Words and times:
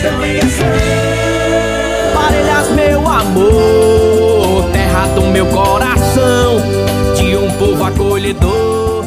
gestão 0.00 0.24
em 0.24 0.38
ação. 0.38 0.66
Parelhas, 2.14 2.70
meu 2.70 3.06
amor, 3.06 4.70
terra 4.72 5.06
do 5.08 5.22
meu 5.22 5.46
coração, 5.46 6.56
de 7.16 7.36
um 7.36 7.50
povo 7.58 7.84
acolhedor. 7.84 9.04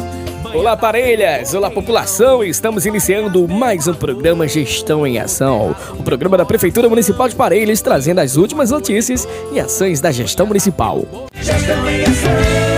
Olá, 0.54 0.76
parelhas! 0.76 1.52
Olá, 1.52 1.68
população! 1.68 2.44
Estamos 2.44 2.86
iniciando 2.86 3.48
mais 3.48 3.88
um 3.88 3.94
programa 3.94 4.46
Gestão 4.46 5.04
em 5.04 5.18
Ação. 5.18 5.74
O 5.98 6.02
programa 6.02 6.38
da 6.38 6.44
Prefeitura 6.44 6.88
Municipal 6.88 7.28
de 7.28 7.34
Parelhas 7.34 7.82
trazendo 7.82 8.20
as 8.20 8.36
últimas 8.36 8.70
notícias 8.70 9.26
e 9.52 9.58
ações 9.58 10.00
da 10.00 10.12
gestão 10.12 10.46
municipal. 10.46 11.04
Gestão 11.40 11.90
em 11.90 12.02
Ação. 12.02 12.73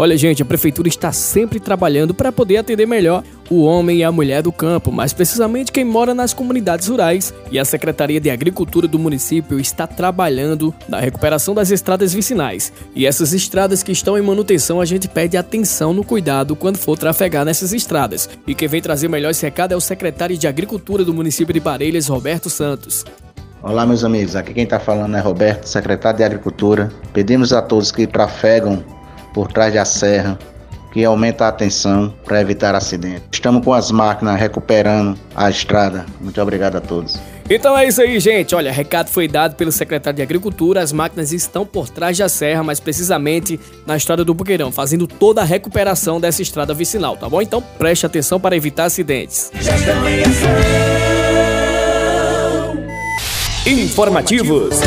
Olha, 0.00 0.16
gente, 0.16 0.40
a 0.40 0.46
prefeitura 0.46 0.88
está 0.88 1.12
sempre 1.12 1.60
trabalhando 1.60 2.14
para 2.14 2.32
poder 2.32 2.56
atender 2.56 2.86
melhor 2.86 3.22
o 3.50 3.64
homem 3.64 3.98
e 3.98 4.02
a 4.02 4.10
mulher 4.10 4.42
do 4.42 4.50
campo, 4.50 4.90
mais 4.90 5.12
precisamente 5.12 5.70
quem 5.70 5.84
mora 5.84 6.14
nas 6.14 6.32
comunidades 6.32 6.88
rurais. 6.88 7.34
E 7.50 7.58
a 7.58 7.66
Secretaria 7.66 8.18
de 8.18 8.30
Agricultura 8.30 8.88
do 8.88 8.98
município 8.98 9.60
está 9.60 9.86
trabalhando 9.86 10.74
na 10.88 10.98
recuperação 10.98 11.54
das 11.54 11.70
estradas 11.70 12.14
vicinais. 12.14 12.72
E 12.94 13.04
essas 13.04 13.34
estradas 13.34 13.82
que 13.82 13.92
estão 13.92 14.16
em 14.16 14.22
manutenção, 14.22 14.80
a 14.80 14.86
gente 14.86 15.06
pede 15.06 15.36
atenção 15.36 15.92
no 15.92 16.02
cuidado 16.02 16.56
quando 16.56 16.78
for 16.78 16.96
trafegar 16.96 17.44
nessas 17.44 17.74
estradas. 17.74 18.26
E 18.46 18.54
quem 18.54 18.68
vem 18.68 18.80
trazer 18.80 19.06
melhor 19.06 19.32
esse 19.32 19.44
recado 19.44 19.72
é 19.72 19.76
o 19.76 19.82
secretário 19.82 20.38
de 20.38 20.46
Agricultura 20.46 21.04
do 21.04 21.12
município 21.12 21.52
de 21.52 21.60
Parelhas, 21.60 22.08
Roberto 22.08 22.48
Santos. 22.48 23.04
Olá, 23.62 23.84
meus 23.84 24.02
amigos. 24.02 24.34
Aqui 24.34 24.54
quem 24.54 24.64
está 24.64 24.80
falando 24.80 25.14
é 25.14 25.20
Roberto, 25.20 25.66
secretário 25.66 26.16
de 26.16 26.24
Agricultura. 26.24 26.90
Pedimos 27.12 27.52
a 27.52 27.60
todos 27.60 27.92
que 27.92 28.06
trafegam 28.06 28.82
por 29.32 29.52
trás 29.52 29.74
da 29.74 29.84
serra, 29.84 30.38
que 30.92 31.04
aumenta 31.04 31.44
a 31.44 31.48
atenção 31.48 32.12
para 32.24 32.40
evitar 32.40 32.74
acidentes. 32.74 33.22
Estamos 33.32 33.64
com 33.64 33.72
as 33.72 33.90
máquinas 33.90 34.38
recuperando 34.38 35.18
a 35.34 35.48
estrada. 35.48 36.04
Muito 36.20 36.40
obrigado 36.40 36.76
a 36.76 36.80
todos. 36.80 37.18
Então 37.48 37.76
é 37.76 37.86
isso 37.88 38.00
aí, 38.00 38.20
gente. 38.20 38.54
Olha, 38.54 38.70
recado 38.70 39.08
foi 39.08 39.26
dado 39.26 39.56
pelo 39.56 39.72
secretário 39.72 40.16
de 40.16 40.22
Agricultura. 40.22 40.80
As 40.80 40.92
máquinas 40.92 41.32
estão 41.32 41.66
por 41.66 41.88
trás 41.88 42.16
da 42.16 42.28
serra, 42.28 42.62
mais 42.62 42.78
precisamente 42.78 43.58
na 43.84 43.96
estrada 43.96 44.24
do 44.24 44.32
Buqueirão, 44.32 44.70
fazendo 44.70 45.06
toda 45.08 45.40
a 45.40 45.44
recuperação 45.44 46.20
dessa 46.20 46.42
estrada 46.42 46.72
vicinal, 46.72 47.16
tá 47.16 47.28
bom? 47.28 47.42
Então 47.42 47.60
preste 47.76 48.06
atenção 48.06 48.38
para 48.38 48.56
evitar 48.56 48.84
acidentes. 48.84 49.50
Informativos. 53.66 54.78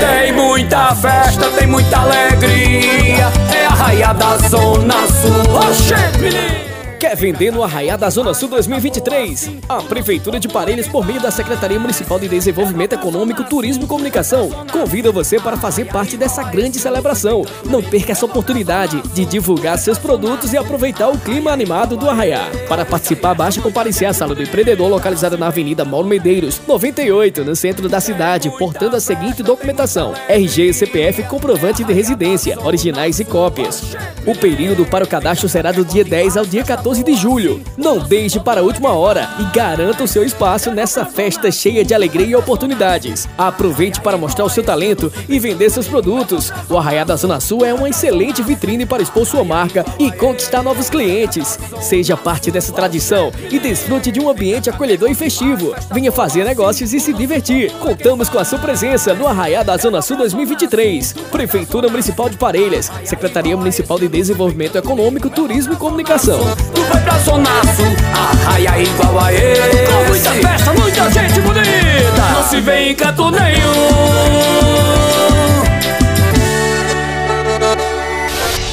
Tem 0.00 0.32
muita 0.52 0.94
festa, 0.94 1.50
tem 1.52 1.66
muita 1.66 1.98
alegria. 1.98 3.32
É 3.54 3.66
a 3.66 3.70
raia 3.70 4.12
da 4.12 4.36
Zona 4.36 5.06
Sul. 5.06 5.56
Oxê, 5.56 6.18
menino! 6.18 6.71
Quer 7.02 7.16
vender 7.16 7.50
no 7.50 7.64
Arraiá 7.64 7.96
da 7.96 8.08
Zona 8.08 8.32
Sul 8.32 8.48
2023? 8.48 9.50
A 9.68 9.82
Prefeitura 9.82 10.38
de 10.38 10.46
Parelhas, 10.46 10.86
por 10.86 11.04
meio 11.04 11.20
da 11.20 11.32
Secretaria 11.32 11.80
Municipal 11.80 12.16
de 12.16 12.28
Desenvolvimento 12.28 12.92
Econômico, 12.92 13.42
Turismo 13.42 13.82
e 13.82 13.86
Comunicação, 13.88 14.50
convida 14.70 15.10
você 15.10 15.40
para 15.40 15.56
fazer 15.56 15.86
parte 15.86 16.16
dessa 16.16 16.44
grande 16.44 16.78
celebração. 16.78 17.44
Não 17.64 17.82
perca 17.82 18.12
essa 18.12 18.24
oportunidade 18.24 19.02
de 19.14 19.24
divulgar 19.24 19.78
seus 19.78 19.98
produtos 19.98 20.52
e 20.52 20.56
aproveitar 20.56 21.08
o 21.08 21.18
clima 21.18 21.50
animado 21.50 21.96
do 21.96 22.08
Arraiá. 22.08 22.48
Para 22.68 22.84
participar, 22.84 23.34
basta 23.34 23.60
comparecer 23.60 24.06
à 24.06 24.12
Sala 24.12 24.32
do 24.32 24.42
Empreendedor, 24.44 24.88
localizada 24.88 25.36
na 25.36 25.48
Avenida 25.48 25.84
Mauro 25.84 26.06
Medeiros, 26.06 26.60
98, 26.68 27.44
no 27.44 27.56
centro 27.56 27.88
da 27.88 28.00
cidade, 28.00 28.48
portando 28.56 28.94
a 28.94 29.00
seguinte 29.00 29.42
documentação: 29.42 30.14
RG, 30.28 30.72
CPF, 30.72 31.24
comprovante 31.24 31.82
de 31.82 31.92
residência, 31.92 32.56
originais 32.60 33.18
e 33.18 33.24
cópias. 33.24 33.96
O 34.24 34.36
período 34.36 34.86
para 34.86 35.04
o 35.04 35.08
cadastro 35.08 35.48
será 35.48 35.72
do 35.72 35.84
dia 35.84 36.04
10 36.04 36.36
ao 36.36 36.46
dia 36.46 36.62
14 36.62 36.91
14 36.92 37.04
de 37.04 37.14
julho. 37.14 37.62
Não 37.76 37.98
deixe 37.98 38.38
para 38.38 38.60
a 38.60 38.62
última 38.62 38.90
hora 38.90 39.30
e 39.38 39.44
garanta 39.56 40.04
o 40.04 40.08
seu 40.08 40.22
espaço 40.22 40.70
nessa 40.70 41.06
festa 41.06 41.50
cheia 41.50 41.82
de 41.84 41.94
alegria 41.94 42.26
e 42.26 42.34
oportunidades. 42.34 43.26
Aproveite 43.38 44.00
para 44.00 44.18
mostrar 44.18 44.44
o 44.44 44.50
seu 44.50 44.62
talento 44.62 45.10
e 45.28 45.38
vender 45.38 45.70
seus 45.70 45.88
produtos. 45.88 46.52
O 46.68 46.76
Arraiá 46.76 47.04
da 47.04 47.16
Zona 47.16 47.40
Sul 47.40 47.64
é 47.64 47.72
uma 47.72 47.88
excelente 47.88 48.42
vitrine 48.42 48.84
para 48.84 49.02
expor 49.02 49.24
sua 49.24 49.42
marca 49.42 49.86
e 49.98 50.10
conquistar 50.12 50.62
novos 50.62 50.90
clientes. 50.90 51.58
Seja 51.80 52.16
parte 52.16 52.50
dessa 52.50 52.72
tradição 52.72 53.32
e 53.50 53.58
desfrute 53.58 54.12
de 54.12 54.20
um 54.20 54.28
ambiente 54.28 54.68
acolhedor 54.68 55.10
e 55.10 55.14
festivo. 55.14 55.74
Venha 55.92 56.12
fazer 56.12 56.44
negócios 56.44 56.92
e 56.92 57.00
se 57.00 57.12
divertir. 57.12 57.72
Contamos 57.78 58.28
com 58.28 58.38
a 58.38 58.44
sua 58.44 58.58
presença 58.58 59.14
no 59.14 59.26
Arraiá 59.26 59.62
da 59.62 59.76
Zona 59.78 60.02
Sul 60.02 60.18
2023. 60.18 61.14
Prefeitura 61.30 61.88
Municipal 61.88 62.28
de 62.28 62.36
Parelhas, 62.36 62.92
Secretaria 63.04 63.56
Municipal 63.56 63.98
de 63.98 64.08
Desenvolvimento 64.08 64.76
Econômico, 64.76 65.30
Turismo 65.30 65.72
e 65.72 65.76
Comunicação 65.76 66.42
vai 66.84 67.02
pra 67.02 67.18
Zona 67.18 67.50
Sul 67.74 67.96
Arraia 68.14 68.82
igual 68.82 69.18
a 69.18 69.32
ele 69.32 69.86
Com 69.86 70.08
muita 70.08 70.30
festa, 70.30 70.72
muita 70.72 71.10
gente 71.10 71.40
bonita. 71.40 72.32
Não 72.34 72.48
se 72.48 72.60
vê 72.60 72.90
em 72.90 72.94
canto 72.94 73.30
nenhum. 73.30 73.72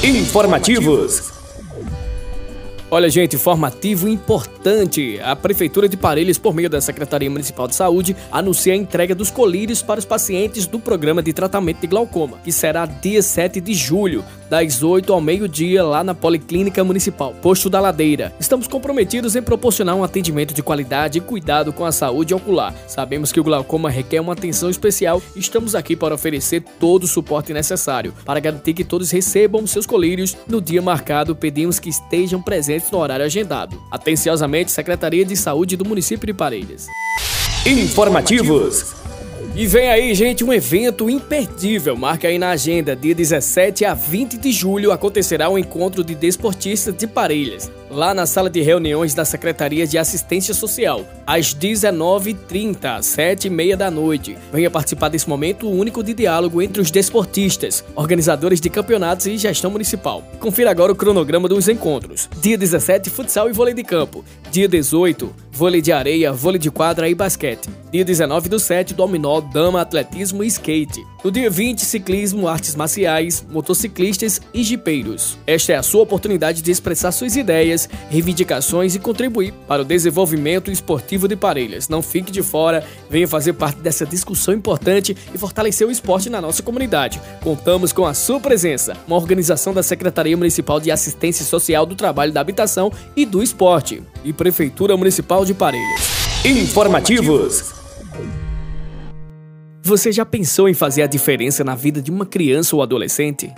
Informativos 0.03 1.38
Olha, 2.91 3.07
gente, 3.07 3.35
informativo 3.35 4.09
importante. 4.09 5.19
A 5.23 5.35
Prefeitura 5.35 5.87
de 5.87 5.95
Parelhas, 5.95 6.39
por 6.39 6.55
meio 6.55 6.67
da 6.67 6.81
Secretaria 6.81 7.29
Municipal 7.29 7.67
de 7.67 7.75
Saúde, 7.75 8.15
anuncia 8.31 8.73
a 8.73 8.75
entrega 8.75 9.13
dos 9.13 9.29
colírios 9.29 9.83
para 9.83 9.99
os 9.99 10.05
pacientes 10.05 10.65
do 10.65 10.79
programa 10.79 11.21
de 11.21 11.31
tratamento 11.31 11.81
de 11.81 11.87
glaucoma, 11.87 12.39
que 12.43 12.51
será 12.51 12.87
dia 12.87 13.21
7 13.21 13.61
de 13.61 13.75
julho 13.75 14.25
das 14.49 14.81
8 14.81 15.13
ao 15.13 15.21
meio-dia 15.21 15.83
lá 15.83 16.03
na 16.03 16.15
Policlínica 16.15 16.83
Municipal, 16.83 17.35
Posto 17.39 17.69
da 17.69 17.79
Ladeira. 17.79 18.33
Estamos 18.39 18.67
comprometidos 18.67 19.35
em 19.35 19.43
proporcionar 19.43 19.95
um 19.95 20.03
atendimento 20.03 20.55
de 20.55 20.63
qualidade 20.63 21.19
e 21.19 21.21
cuidado 21.21 21.71
com 21.71 21.85
a 21.85 21.91
saúde 21.91 22.33
ocular. 22.33 22.73
Sabemos 22.87 23.31
que 23.31 23.39
o 23.39 23.43
glaucoma 23.43 23.91
requer 23.91 24.19
uma 24.19 24.33
atenção 24.33 24.67
especial 24.67 25.21
e 25.35 25.39
estamos 25.39 25.75
aqui 25.75 25.95
para 25.95 26.15
oferecer 26.15 26.63
todo 26.79 27.03
o 27.03 27.07
suporte 27.07 27.53
necessário. 27.53 28.11
Para 28.25 28.39
garantir 28.39 28.73
que 28.73 28.83
todos 28.83 29.11
recebam 29.11 29.67
seus 29.67 29.85
colírios 29.85 30.35
no 30.47 30.59
dia 30.59 30.81
marcado, 30.81 31.35
pedimos 31.35 31.77
que 31.77 31.89
estejam 31.89 32.41
presentes 32.41 32.78
no 32.91 32.99
horário 32.99 33.25
agendado. 33.25 33.81
Atenciosamente, 33.89 34.71
Secretaria 34.71 35.25
de 35.25 35.35
Saúde 35.35 35.75
do 35.75 35.85
município 35.85 36.27
de 36.27 36.33
Parelhas. 36.33 36.87
Informativos. 37.65 38.95
E 39.55 39.67
vem 39.67 39.89
aí, 39.89 40.15
gente, 40.15 40.43
um 40.43 40.53
evento 40.53 41.09
imperdível. 41.09 41.97
Marca 41.97 42.27
aí 42.27 42.39
na 42.39 42.51
agenda. 42.51 42.95
Dia 42.95 43.13
17 43.13 43.83
a 43.83 43.93
20 43.93 44.37
de 44.37 44.51
julho 44.51 44.91
acontecerá 44.91 45.49
o 45.49 45.53
um 45.53 45.57
encontro 45.57 46.03
de 46.03 46.15
desportistas 46.15 46.95
de 46.95 47.05
Parelhas, 47.05 47.69
lá 47.89 48.13
na 48.13 48.25
sala 48.25 48.49
de 48.49 48.61
reuniões 48.61 49.13
da 49.13 49.25
Secretaria 49.25 49.87
de 49.87 49.97
Assistência 49.97 50.53
Social, 50.53 51.05
às 51.25 51.53
19h30, 51.53 52.99
7h30 52.99 53.75
da 53.75 53.91
noite. 53.91 54.37
Venha 54.51 54.69
participar 54.69 55.09
desse 55.09 55.27
momento 55.27 55.69
único 55.69 56.03
de 56.03 56.13
diálogo 56.13 56.61
entre 56.61 56.81
os 56.81 56.91
desportistas, 56.91 57.83
organizadores 57.95 58.59
de 58.59 58.69
campeonatos 58.69 59.27
e 59.27 59.37
gestão 59.37 59.71
municipal. 59.71 60.23
Confira 60.39 60.71
agora 60.71 60.91
o 60.91 60.95
cronograma 60.95 61.47
dos 61.47 61.67
encontros. 61.67 62.29
Dia 62.41 62.57
17, 62.57 63.09
futsal 63.09 63.49
e 63.49 63.53
vôlei 63.53 63.73
de 63.73 63.83
campo. 63.83 64.23
Dia 64.51 64.67
18, 64.67 65.33
vôlei 65.51 65.81
de 65.81 65.91
areia, 65.91 66.33
vôlei 66.33 66.57
de 66.57 66.71
quadra 66.71 67.07
e 67.07 67.13
basquete. 67.13 67.69
Dia 67.91 68.03
19 68.03 68.49
do 68.49 68.59
7, 68.59 68.93
dominó, 68.93 69.41
dama, 69.41 69.81
atletismo 69.81 70.43
e 70.43 70.47
skate. 70.47 71.05
No 71.23 71.29
dia 71.29 71.49
20, 71.49 71.83
ciclismo, 71.83 72.47
artes 72.47 72.75
marciais, 72.75 73.45
motociclistas 73.49 74.41
e 74.53 74.63
jipeiros. 74.63 75.37
Esta 75.45 75.73
é 75.73 75.75
a 75.75 75.83
sua 75.83 76.01
oportunidade 76.01 76.61
de 76.61 76.71
expressar 76.71 77.11
suas 77.11 77.35
ideias, 77.35 77.78
reivindicações 78.09 78.95
e 78.95 78.99
contribuir 78.99 79.53
para 79.67 79.83
o 79.83 79.85
desenvolvimento 79.85 80.71
esportivo 80.71 81.27
de 81.27 81.35
Parelhas. 81.35 81.87
Não 81.87 82.01
fique 82.01 82.31
de 82.31 82.41
fora, 82.41 82.83
venha 83.09 83.27
fazer 83.27 83.53
parte 83.53 83.79
dessa 83.79 84.05
discussão 84.05 84.53
importante 84.53 85.15
e 85.33 85.37
fortalecer 85.37 85.87
o 85.87 85.91
esporte 85.91 86.29
na 86.29 86.41
nossa 86.41 86.63
comunidade. 86.63 87.21
Contamos 87.43 87.93
com 87.93 88.05
a 88.05 88.13
sua 88.13 88.39
presença, 88.39 88.97
uma 89.07 89.15
organização 89.15 89.73
da 89.73 89.83
Secretaria 89.83 90.35
Municipal 90.35 90.79
de 90.79 90.91
Assistência 90.91 91.45
Social 91.45 91.85
do 91.85 91.95
Trabalho 91.95 92.33
da 92.33 92.41
Habitação 92.41 92.91
e 93.15 93.25
do 93.25 93.43
Esporte 93.43 94.01
e 94.23 94.33
Prefeitura 94.33 94.97
Municipal 94.97 95.45
de 95.45 95.53
Parelhas. 95.53 96.01
Informativos. 96.45 97.73
Você 99.81 100.11
já 100.11 100.25
pensou 100.25 100.69
em 100.69 100.73
fazer 100.73 101.01
a 101.01 101.07
diferença 101.07 101.63
na 101.63 101.73
vida 101.73 102.01
de 102.01 102.11
uma 102.11 102.25
criança 102.25 102.75
ou 102.75 102.81
adolescente? 102.81 103.51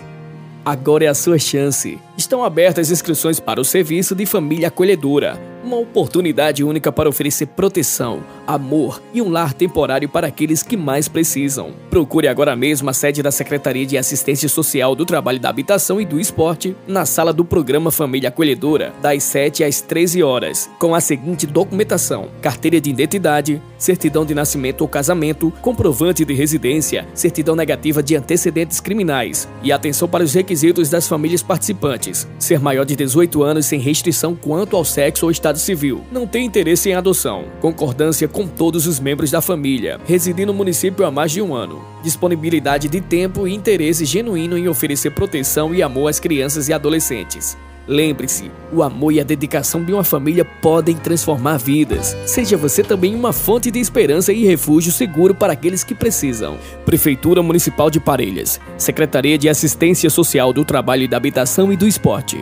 Agora 0.64 1.04
é 1.04 1.08
a 1.08 1.14
sua 1.14 1.38
chance. 1.38 1.98
Estão 2.16 2.44
abertas 2.44 2.90
inscrições 2.90 3.40
para 3.40 3.60
o 3.60 3.64
serviço 3.64 4.14
de 4.14 4.24
família 4.24 4.68
acolhedora 4.68 5.52
uma 5.62 5.76
oportunidade 5.76 6.64
única 6.64 6.90
para 6.90 7.08
oferecer 7.08 7.46
proteção, 7.46 8.22
amor 8.46 9.02
e 9.12 9.22
um 9.22 9.30
lar 9.30 9.52
temporário 9.52 10.08
para 10.08 10.26
aqueles 10.26 10.62
que 10.62 10.76
mais 10.76 11.08
precisam. 11.08 11.72
Procure 11.90 12.28
agora 12.28 12.56
mesmo 12.56 12.90
a 12.90 12.92
sede 12.92 13.22
da 13.22 13.30
Secretaria 13.30 13.86
de 13.86 13.98
Assistência 13.98 14.48
Social 14.48 14.94
do 14.94 15.04
Trabalho 15.04 15.38
da 15.38 15.48
Habitação 15.48 16.00
e 16.00 16.04
do 16.04 16.18
Esporte 16.18 16.76
na 16.86 17.06
sala 17.06 17.32
do 17.32 17.44
programa 17.44 17.90
Família 17.90 18.28
Acolhedora, 18.28 18.92
das 19.00 19.22
7 19.24 19.64
às 19.64 19.80
13 19.80 20.22
horas, 20.22 20.70
com 20.78 20.94
a 20.94 21.00
seguinte 21.00 21.46
documentação: 21.46 22.28
carteira 22.40 22.80
de 22.80 22.90
identidade, 22.90 23.62
certidão 23.78 24.24
de 24.24 24.34
nascimento 24.34 24.82
ou 24.82 24.88
casamento, 24.88 25.52
comprovante 25.60 26.24
de 26.24 26.34
residência, 26.34 27.06
certidão 27.14 27.54
negativa 27.54 28.02
de 28.02 28.16
antecedentes 28.16 28.80
criminais. 28.80 29.48
E 29.62 29.72
atenção 29.72 30.08
para 30.08 30.24
os 30.24 30.34
requisitos 30.34 30.90
das 30.90 31.06
famílias 31.06 31.42
participantes: 31.42 32.26
ser 32.38 32.58
maior 32.60 32.84
de 32.84 32.96
18 32.96 33.42
anos 33.42 33.66
sem 33.66 33.80
restrição 33.80 34.34
quanto 34.34 34.76
ao 34.76 34.84
sexo 34.84 35.26
ou 35.26 35.30
estado 35.30 35.58
civil, 35.58 36.02
não 36.10 36.26
tem 36.26 36.46
interesse 36.46 36.90
em 36.90 36.94
adoção, 36.94 37.44
concordância 37.60 38.28
com 38.32 38.46
todos 38.46 38.86
os 38.86 38.98
membros 38.98 39.30
da 39.30 39.40
família, 39.40 40.00
residir 40.06 40.46
no 40.46 40.54
município 40.54 41.04
há 41.04 41.10
mais 41.10 41.30
de 41.30 41.42
um 41.42 41.54
ano, 41.54 41.84
disponibilidade 42.02 42.88
de 42.88 43.00
tempo 43.00 43.46
e 43.46 43.54
interesse 43.54 44.04
genuíno 44.04 44.56
em 44.56 44.66
oferecer 44.66 45.10
proteção 45.10 45.74
e 45.74 45.82
amor 45.82 46.08
às 46.08 46.18
crianças 46.18 46.68
e 46.68 46.72
adolescentes. 46.72 47.56
Lembre-se, 47.86 48.50
o 48.72 48.82
amor 48.82 49.12
e 49.12 49.20
a 49.20 49.24
dedicação 49.24 49.84
de 49.84 49.92
uma 49.92 50.04
família 50.04 50.44
podem 50.44 50.96
transformar 50.96 51.56
vidas. 51.56 52.16
Seja 52.26 52.56
você 52.56 52.82
também 52.82 53.14
uma 53.14 53.32
fonte 53.32 53.70
de 53.72 53.80
esperança 53.80 54.32
e 54.32 54.44
refúgio 54.44 54.92
seguro 54.92 55.34
para 55.34 55.52
aqueles 55.52 55.82
que 55.82 55.94
precisam. 55.94 56.58
Prefeitura 56.84 57.42
Municipal 57.42 57.90
de 57.90 57.98
Parelhas, 57.98 58.60
Secretaria 58.78 59.36
de 59.36 59.48
Assistência 59.48 60.08
Social 60.08 60.52
do 60.52 60.64
Trabalho 60.64 61.02
e 61.02 61.08
da 61.08 61.16
Habitação 61.16 61.72
e 61.72 61.76
do 61.76 61.86
Esporte. 61.86 62.40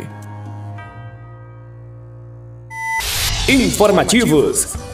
Informativos. 3.49 4.90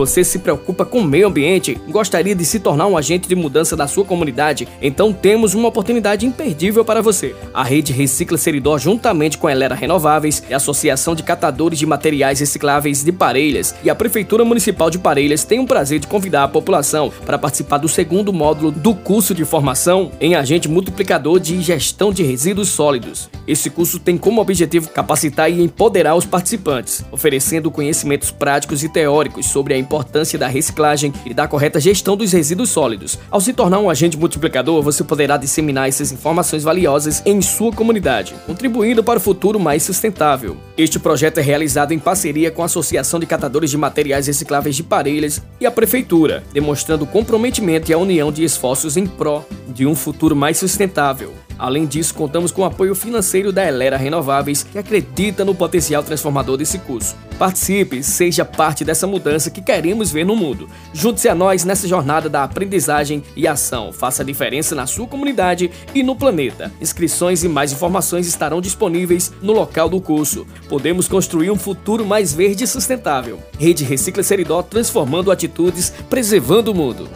Você 0.00 0.24
se 0.24 0.38
preocupa 0.38 0.86
com 0.86 1.00
o 1.00 1.04
meio 1.04 1.26
ambiente? 1.26 1.78
Gostaria 1.86 2.34
de 2.34 2.42
se 2.42 2.58
tornar 2.58 2.86
um 2.86 2.96
agente 2.96 3.28
de 3.28 3.36
mudança 3.36 3.76
da 3.76 3.86
sua 3.86 4.02
comunidade? 4.02 4.66
Então 4.80 5.12
temos 5.12 5.52
uma 5.52 5.68
oportunidade 5.68 6.24
imperdível 6.24 6.82
para 6.82 7.02
você. 7.02 7.36
A 7.52 7.62
rede 7.62 7.92
Recicla 7.92 8.38
Seridó, 8.38 8.78
juntamente 8.78 9.36
com 9.36 9.46
a 9.46 9.52
Elera 9.52 9.74
Renováveis, 9.74 10.42
a 10.50 10.56
Associação 10.56 11.14
de 11.14 11.22
Catadores 11.22 11.78
de 11.78 11.84
Materiais 11.84 12.40
Recicláveis 12.40 13.04
de 13.04 13.12
Parelhas 13.12 13.74
e 13.84 13.90
a 13.90 13.94
Prefeitura 13.94 14.42
Municipal 14.42 14.88
de 14.88 14.98
Parelhas 14.98 15.44
tem 15.44 15.60
o 15.60 15.66
prazer 15.66 15.98
de 15.98 16.06
convidar 16.06 16.44
a 16.44 16.48
população 16.48 17.12
para 17.26 17.36
participar 17.36 17.76
do 17.76 17.86
segundo 17.86 18.32
módulo 18.32 18.70
do 18.70 18.94
curso 18.94 19.34
de 19.34 19.44
formação 19.44 20.12
em 20.18 20.34
agente 20.34 20.66
multiplicador 20.66 21.38
de 21.38 21.60
gestão 21.60 22.10
de 22.10 22.22
resíduos 22.22 22.70
sólidos. 22.70 23.28
Esse 23.46 23.68
curso 23.68 23.98
tem 23.98 24.16
como 24.16 24.40
objetivo 24.40 24.88
capacitar 24.88 25.52
e 25.52 25.62
empoderar 25.62 26.14
os 26.14 26.24
participantes, 26.24 27.04
oferecendo 27.12 27.70
conhecimentos 27.70 28.30
práticos 28.30 28.82
e 28.82 28.88
teóricos 28.88 29.44
sobre 29.44 29.74
a 29.74 29.89
importância 29.90 30.38
da 30.38 30.46
reciclagem 30.46 31.12
e 31.26 31.34
da 31.34 31.48
correta 31.48 31.80
gestão 31.80 32.16
dos 32.16 32.30
resíduos 32.30 32.70
sólidos. 32.70 33.18
Ao 33.28 33.40
se 33.40 33.52
tornar 33.52 33.80
um 33.80 33.90
agente 33.90 34.16
multiplicador, 34.16 34.80
você 34.82 35.02
poderá 35.02 35.36
disseminar 35.36 35.88
essas 35.88 36.12
informações 36.12 36.62
valiosas 36.62 37.20
em 37.26 37.42
sua 37.42 37.72
comunidade, 37.72 38.36
contribuindo 38.46 39.02
para 39.02 39.18
o 39.18 39.22
futuro 39.22 39.58
mais 39.58 39.82
sustentável. 39.82 40.56
Este 40.78 41.00
projeto 41.00 41.38
é 41.38 41.42
realizado 41.42 41.90
em 41.90 41.98
parceria 41.98 42.52
com 42.52 42.62
a 42.62 42.66
Associação 42.66 43.18
de 43.18 43.26
Catadores 43.26 43.70
de 43.70 43.76
Materiais 43.76 44.28
Recicláveis 44.28 44.76
de 44.76 44.84
Parelhas 44.84 45.42
e 45.60 45.66
a 45.66 45.72
Prefeitura, 45.72 46.44
demonstrando 46.52 47.04
comprometimento 47.04 47.90
e 47.90 47.94
a 47.94 47.98
união 47.98 48.30
de 48.30 48.44
esforços 48.44 48.96
em 48.96 49.08
pró 49.08 49.44
de 49.66 49.86
um 49.86 49.96
futuro 49.96 50.36
mais 50.36 50.56
sustentável. 50.56 51.34
Além 51.60 51.84
disso, 51.84 52.14
contamos 52.14 52.50
com 52.50 52.62
o 52.62 52.64
apoio 52.64 52.94
financeiro 52.94 53.52
da 53.52 53.66
Elera 53.66 53.98
Renováveis, 53.98 54.62
que 54.62 54.78
acredita 54.78 55.44
no 55.44 55.54
potencial 55.54 56.02
transformador 56.02 56.56
desse 56.56 56.78
curso. 56.78 57.14
Participe, 57.38 58.02
seja 58.02 58.46
parte 58.46 58.82
dessa 58.82 59.06
mudança 59.06 59.50
que 59.50 59.60
queremos 59.60 60.10
ver 60.10 60.24
no 60.24 60.34
mundo. 60.34 60.70
Junte-se 60.94 61.28
a 61.28 61.34
nós 61.34 61.62
nessa 61.62 61.86
jornada 61.86 62.30
da 62.30 62.44
aprendizagem 62.44 63.22
e 63.36 63.46
ação. 63.46 63.92
Faça 63.92 64.22
a 64.22 64.24
diferença 64.24 64.74
na 64.74 64.86
sua 64.86 65.06
comunidade 65.06 65.70
e 65.94 66.02
no 66.02 66.16
planeta. 66.16 66.72
Inscrições 66.80 67.44
e 67.44 67.48
mais 67.48 67.72
informações 67.72 68.26
estarão 68.26 68.62
disponíveis 68.62 69.30
no 69.42 69.52
local 69.52 69.90
do 69.90 70.00
curso. 70.00 70.46
Podemos 70.66 71.08
construir 71.08 71.50
um 71.50 71.58
futuro 71.58 72.06
mais 72.06 72.32
verde 72.32 72.64
e 72.64 72.66
sustentável. 72.66 73.38
Rede 73.58 73.84
Recicla 73.84 74.22
Seridó 74.22 74.62
transformando 74.62 75.30
atitudes, 75.30 75.92
preservando 76.08 76.72
o 76.72 76.74
mundo. 76.74 77.06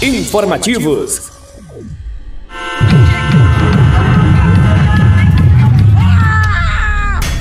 Informativos. 0.00 1.35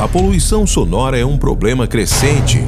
A 0.06 0.08
poluição 0.08 0.68
sonora 0.68 1.18
é 1.18 1.26
um 1.26 1.36
problema 1.36 1.88
crescente 1.88 2.64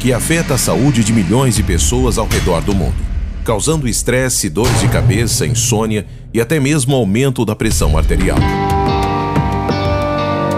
que 0.00 0.12
afeta 0.12 0.54
a 0.54 0.58
saúde 0.58 1.04
de 1.04 1.12
milhões 1.12 1.54
de 1.54 1.62
pessoas 1.62 2.18
ao 2.18 2.26
redor 2.26 2.60
do 2.62 2.74
mundo, 2.74 2.96
causando 3.44 3.86
estresse, 3.86 4.50
dores 4.50 4.80
de 4.80 4.88
cabeça, 4.88 5.46
insônia 5.46 6.04
e 6.34 6.40
até 6.40 6.58
mesmo 6.58 6.96
aumento 6.96 7.44
da 7.44 7.54
pressão 7.54 7.96
arterial. 7.96 8.38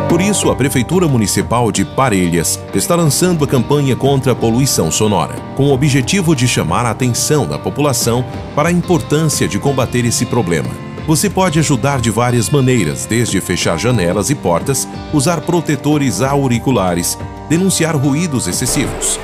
Por 0.08 0.22
isso, 0.22 0.50
a 0.50 0.56
Prefeitura 0.56 1.06
Municipal 1.06 1.70
de 1.70 1.84
Parelhas 1.84 2.58
está 2.74 2.96
lançando 2.96 3.44
a 3.44 3.46
campanha 3.46 3.94
contra 3.94 4.32
a 4.32 4.34
poluição 4.34 4.90
sonora, 4.90 5.34
com 5.54 5.64
o 5.64 5.74
objetivo 5.74 6.34
de 6.34 6.48
chamar 6.48 6.86
a 6.86 6.92
atenção 6.92 7.46
da 7.46 7.58
população 7.58 8.24
para 8.56 8.70
a 8.70 8.72
importância 8.72 9.46
de 9.46 9.58
combater 9.58 10.06
esse 10.06 10.24
problema 10.24 10.93
você 11.06 11.28
pode 11.28 11.58
ajudar 11.58 12.00
de 12.00 12.10
várias 12.10 12.48
maneiras, 12.48 13.04
desde 13.06 13.40
fechar 13.40 13.78
janelas 13.78 14.30
e 14.30 14.34
portas, 14.34 14.88
usar 15.12 15.40
protetores 15.42 16.22
auriculares, 16.22 17.18
denunciar 17.48 17.96
ruídos 17.96 18.46
excessivos. 18.46 19.18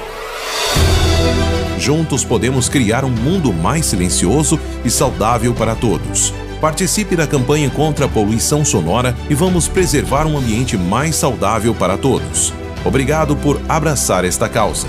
Juntos 1.78 2.24
podemos 2.24 2.68
criar 2.68 3.04
um 3.04 3.10
mundo 3.10 3.52
mais 3.52 3.86
silencioso 3.86 4.60
e 4.84 4.90
saudável 4.90 5.54
para 5.54 5.74
todos. 5.74 6.34
Participe 6.60 7.16
da 7.16 7.26
campanha 7.26 7.70
contra 7.70 8.04
a 8.04 8.08
poluição 8.08 8.62
sonora 8.66 9.16
e 9.30 9.34
vamos 9.34 9.66
preservar 9.66 10.26
um 10.26 10.36
ambiente 10.36 10.76
mais 10.76 11.16
saudável 11.16 11.74
para 11.74 11.96
todos. 11.96 12.52
Obrigado 12.84 13.34
por 13.34 13.58
abraçar 13.66 14.26
esta 14.26 14.46
causa. 14.46 14.86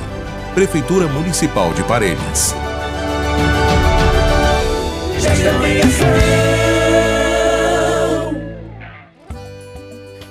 Prefeitura 0.53 1.07
Municipal 1.07 1.73
de 1.73 1.81
Parelhas. 1.83 2.53